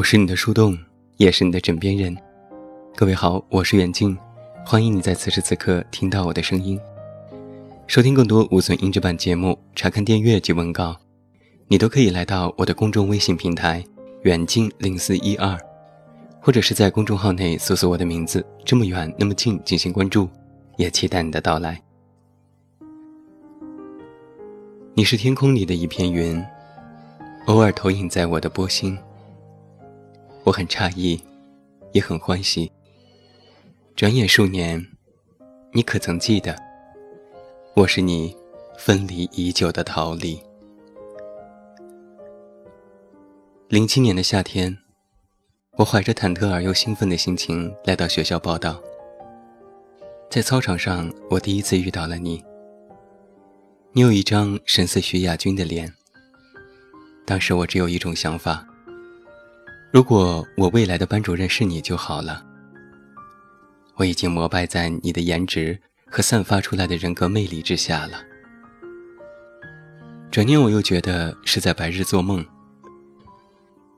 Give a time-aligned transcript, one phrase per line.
[0.00, 0.78] 我是你的树洞，
[1.18, 2.16] 也是你的枕边人。
[2.96, 4.16] 各位好，我是远近，
[4.64, 6.80] 欢迎你在此时此刻听到我的声音。
[7.86, 10.96] 收听更多无损音质版节目，查看电阅及文稿，
[11.68, 13.84] 你都可以来到我的公众微信平台
[14.24, 15.54] “远近零四一二”，
[16.40, 20.26] 或者是在公众号内搜索我的名字“这么远那么近”进行关注，
[20.78, 21.78] 也期待你的到来。
[24.94, 26.42] 你是天空里的一片云，
[27.48, 28.96] 偶尔投影在我的波心。
[30.42, 31.20] 我很诧异，
[31.92, 32.70] 也很欢喜。
[33.94, 34.84] 转眼数年，
[35.72, 36.56] 你可曾记得，
[37.74, 38.34] 我是你
[38.78, 40.40] 分离已久的逃离？
[43.68, 44.78] 零七年的夏天，
[45.72, 48.80] 我怀着忐忑而又兴奋的心情来到学校报道。
[50.30, 52.42] 在操场上，我第一次遇到了你。
[53.92, 55.92] 你有一张神似徐亚军的脸。
[57.26, 58.66] 当时我只有一种想法。
[59.92, 62.44] 如果我未来的班主任是你就好了。
[63.96, 68.22] 我已经膜拜在你的颜值和散发出来的人格魅力之下了。
[70.30, 72.44] 转念我又觉得是在白日做梦。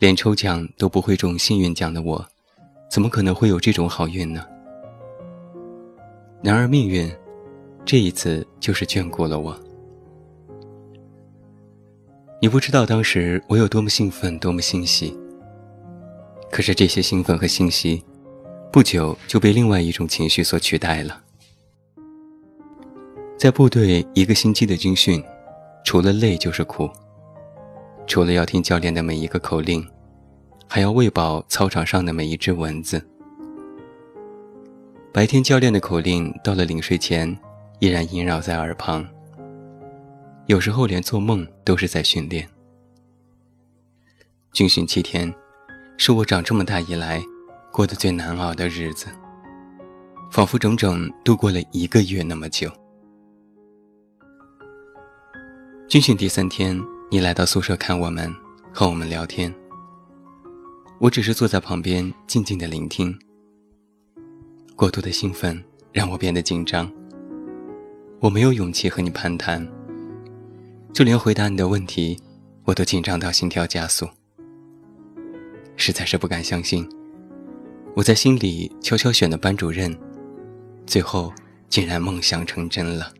[0.00, 2.26] 连抽奖都不会中幸运奖的我，
[2.90, 4.44] 怎么可能会有这种好运呢？
[6.42, 7.10] 然而命运，
[7.84, 9.58] 这一次就是眷顾了我。
[12.42, 15.16] 你不知道当时我有多么兴奋，多么欣喜。
[16.50, 18.02] 可是这些兴奋和信息，
[18.72, 21.22] 不久就被另外一种情绪所取代了。
[23.36, 25.22] 在部队一个星期的军训，
[25.84, 26.88] 除了累就是苦。
[28.06, 29.86] 除了要听教练的每一个口令，
[30.66, 33.04] 还要喂饱操场上的每一只蚊子。
[35.12, 37.36] 白天教练的口令到了临睡前，
[37.80, 39.06] 依然萦绕在耳旁。
[40.46, 42.48] 有时候连做梦都是在训练。
[44.52, 45.34] 军训七天。
[45.98, 47.22] 是我长这么大以来
[47.72, 49.06] 过得最难熬的日子，
[50.30, 52.70] 仿佛整整度过了一个月那么久。
[55.88, 56.78] 军训第三天，
[57.10, 58.32] 你来到宿舍看我们，
[58.72, 59.52] 和我们聊天。
[60.98, 63.16] 我只是坐在旁边静静的聆听。
[64.74, 66.90] 过度的兴奋让我变得紧张，
[68.20, 69.66] 我没有勇气和你攀谈，
[70.92, 72.18] 就连回答你的问题，
[72.64, 74.06] 我都紧张到心跳加速。
[75.76, 76.88] 实在是不敢相信，
[77.94, 79.96] 我在心里悄悄选的班主任，
[80.86, 81.32] 最后
[81.68, 83.12] 竟然梦想成真了。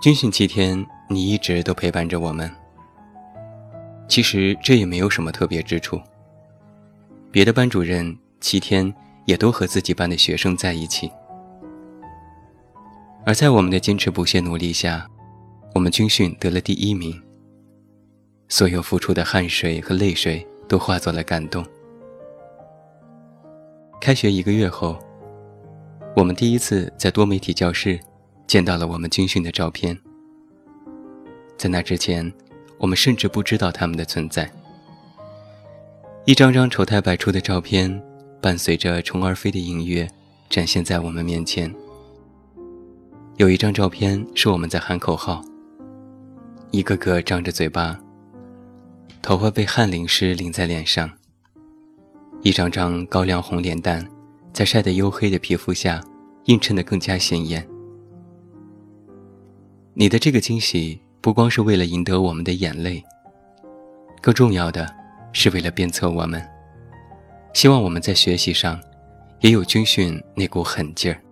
[0.00, 2.50] 军训七天，你一直都陪伴着我们。
[4.08, 6.00] 其实这也没有什么特别之处。
[7.30, 8.92] 别的班主任七天
[9.26, 11.08] 也都和自己班的学生在一起，
[13.24, 15.08] 而在我们的坚持不懈努力下，
[15.72, 17.21] 我们军训得了第一名。
[18.52, 21.64] 所有付出的汗水和泪水都化作了感动。
[23.98, 24.98] 开学一个月后，
[26.14, 27.98] 我们第一次在多媒体教室
[28.46, 29.98] 见到了我们军训的照片。
[31.56, 32.30] 在那之前，
[32.76, 34.52] 我们甚至不知道他们的存在。
[36.26, 38.02] 一张张丑态百出的照片，
[38.42, 40.06] 伴随着《虫儿飞》的音乐，
[40.50, 41.74] 展现在我们面前。
[43.38, 45.42] 有一张照片是我们在喊口号，
[46.70, 47.98] 一个个张着嘴巴。
[49.22, 51.08] 头发被汗淋湿，淋在脸上。
[52.42, 54.04] 一张张高粱红脸蛋，
[54.52, 56.02] 在晒得黝黑的皮肤下，
[56.46, 57.64] 映衬得更加鲜艳。
[59.94, 63.00] 你的这个惊喜，不光是为了赢得我们的眼泪，
[64.20, 64.92] 更重要的
[65.32, 66.44] 是为了鞭策我们，
[67.54, 68.80] 希望我们在学习上，
[69.38, 71.22] 也有军训那股狠劲儿。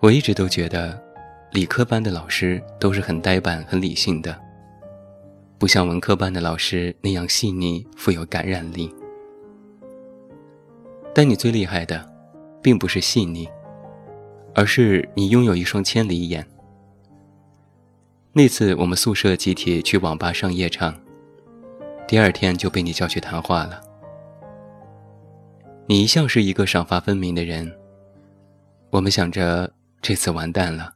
[0.00, 1.02] 我一直都觉得。
[1.52, 4.34] 理科班的老师都是很呆板、很理性的，
[5.58, 8.90] 不像文科班的老师那样细腻、富有感染力。
[11.14, 12.10] 但你最厉害的，
[12.62, 13.46] 并不是细腻，
[14.54, 16.46] 而是你拥有一双千里眼。
[18.32, 20.98] 那次我们宿舍集体去网吧上夜场，
[22.08, 23.78] 第二天就被你叫去谈话了。
[25.84, 27.70] 你一向是一个赏罚分明的人，
[28.88, 29.70] 我们想着
[30.00, 30.94] 这次完蛋了。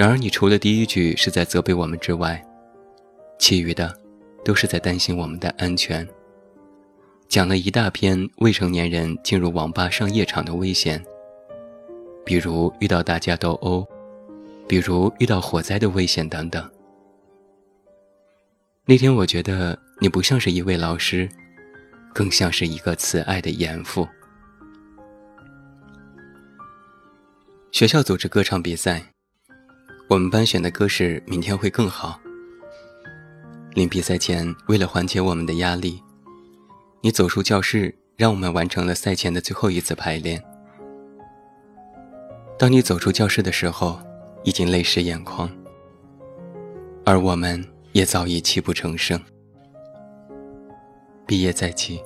[0.00, 2.42] 然而，你除了第一句是在责备我们之外，
[3.38, 3.94] 其余的
[4.42, 6.08] 都是在担心我们的安全。
[7.28, 11.04] 讲了一大篇未成年人进入网吧上夜场的危险，
[12.24, 13.86] 比如遇到打架斗殴，
[14.66, 16.66] 比如遇到火灾的危险等等。
[18.86, 21.28] 那天，我觉得你不像是一位老师，
[22.14, 24.08] 更像是一个慈爱的严父。
[27.70, 29.04] 学校组织歌唱比赛。
[30.10, 32.18] 我们班选的歌是《明天会更好》。
[33.74, 36.02] 临比赛前，为了缓解我们的压力，
[37.00, 40.42] 你走出教室，让我们完成了赛前的最后一次排练。
[42.58, 44.00] 当你走出教室的时候，
[44.42, 45.48] 已经泪湿眼眶，
[47.06, 49.16] 而我们也早已泣不成声。
[51.24, 52.00] 毕业在即，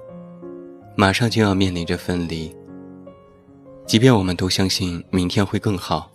[0.95, 2.55] 马上就要面临着分离。
[3.87, 6.13] 即便我们都相信明天会更好，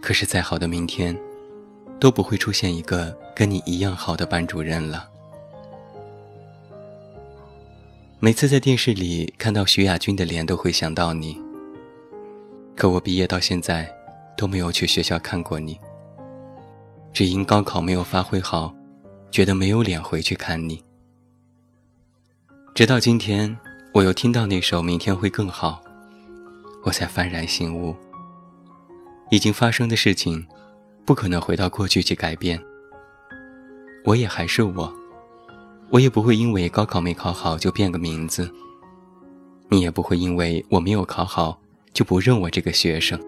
[0.00, 1.16] 可是再好的明天，
[2.00, 5.08] 都不会出现一个跟你一样好的班主任了。
[8.18, 11.40] 每次在电视里看到徐亚军的脸，都会想到你。
[12.76, 13.90] 可我毕业到现在，
[14.36, 15.78] 都没有去学校看过你。
[17.12, 18.74] 只因高考没有发挥好，
[19.30, 20.82] 觉得没有脸回去看你。
[22.74, 23.56] 直到今天，
[23.92, 25.82] 我又听到那首《明天会更好》，
[26.84, 27.94] 我才幡然醒悟：
[29.30, 30.46] 已经发生的事情，
[31.04, 32.60] 不可能回到过去去改变。
[34.04, 34.92] 我也还是我，
[35.90, 38.50] 我也不会因为高考没考好就变个名字。
[39.68, 41.60] 你也不会因为我没有考好。
[41.92, 43.20] 就不认我这个学生，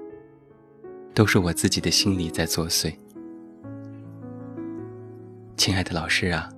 [1.12, 2.94] 都是我自己的心理在作祟。
[5.56, 6.48] 亲爱的老师啊，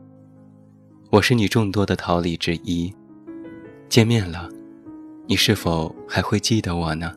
[1.09, 2.95] 我是你众多的桃李之一，
[3.89, 4.51] 见面了，
[5.27, 7.11] 你是否还会记得我呢？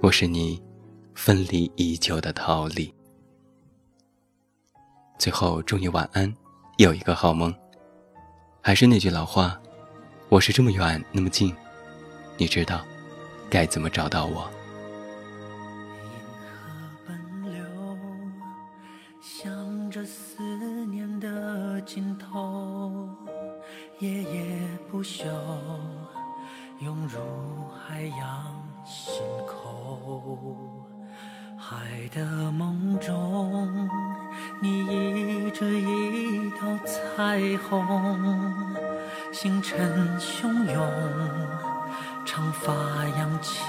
[0.00, 0.58] 我是你
[1.14, 2.92] 分离已久的桃李。
[5.18, 6.32] 最后祝你晚安，
[6.78, 7.54] 有一个好梦。
[8.60, 9.60] 还是那句老话，
[10.28, 11.54] 我是这么远那么近，
[12.36, 12.80] 你知道。
[13.50, 14.50] 该怎么找到我？
[16.02, 16.10] 银
[16.48, 17.62] 河奔流，
[19.20, 20.42] 向着思
[20.86, 23.08] 念的尽头，
[23.98, 24.58] 夜夜
[24.90, 25.24] 不休，
[26.80, 27.20] 涌入
[27.68, 30.86] 海洋心口。
[31.64, 31.76] 海
[32.12, 33.88] 的梦中，
[34.60, 37.86] 你倚着一道彩虹，
[39.32, 40.82] 星辰汹涌。
[42.24, 42.72] 长发
[43.16, 43.62] 扬起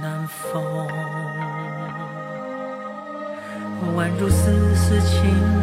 [0.00, 0.62] 南风，
[3.96, 5.18] 宛如丝丝琴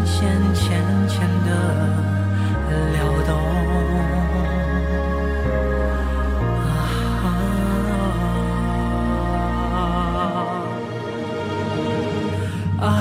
[0.06, 1.52] 弦浅浅的
[2.92, 4.27] 撩动。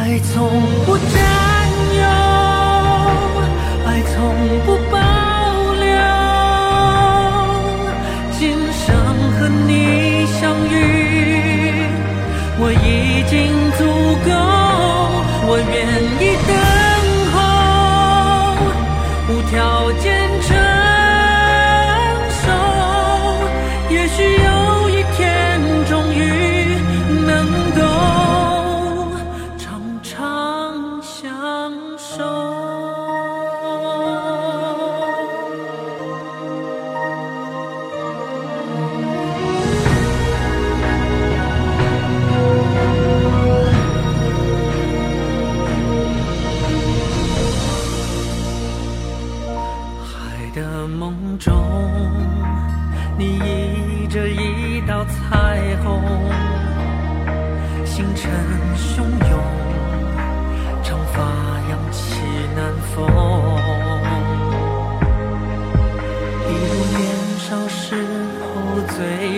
[0.07, 0.97] 爱从不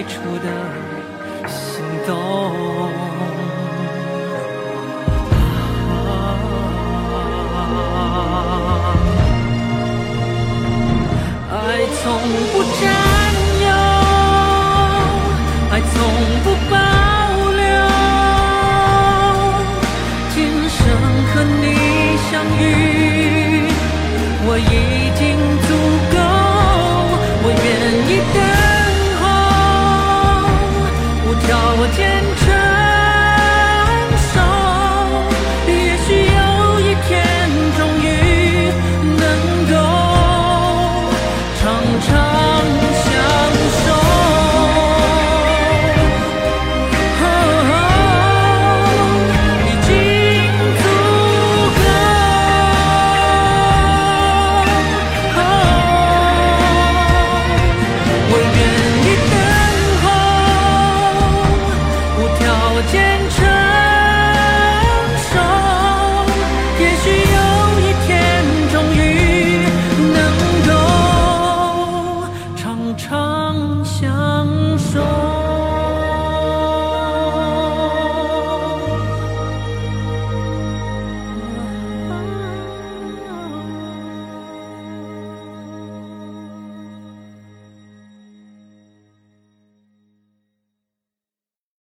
[0.08, 0.48] 最初的
[1.46, 2.16] 心动。
[11.50, 11.56] 爱
[12.00, 12.04] 从